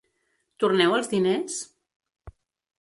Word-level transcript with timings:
Torneu 0.63 0.95
els 0.97 1.11
diners? 1.13 1.61